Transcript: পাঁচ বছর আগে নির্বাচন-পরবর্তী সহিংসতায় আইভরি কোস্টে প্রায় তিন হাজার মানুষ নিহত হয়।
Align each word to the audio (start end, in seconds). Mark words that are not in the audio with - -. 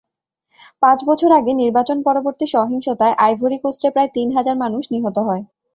পাঁচ 0.83 0.99
বছর 1.05 1.29
আগে 1.39 1.51
নির্বাচন-পরবর্তী 1.55 2.45
সহিংসতায় 2.53 3.17
আইভরি 3.19 3.57
কোস্টে 3.63 3.89
প্রায় 3.93 4.09
তিন 4.15 4.27
হাজার 4.37 4.55
মানুষ 4.63 4.83
নিহত 4.93 5.17
হয়। 5.27 5.43